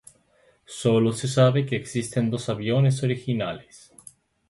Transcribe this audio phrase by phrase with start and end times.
[0.65, 3.93] Solo se sabe que existen dos aviones originales.